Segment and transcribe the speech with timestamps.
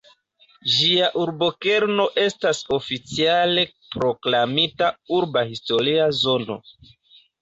[0.75, 3.67] Ĝia urbokerno estas oficiale
[3.99, 6.59] proklamita "Urba historia zono".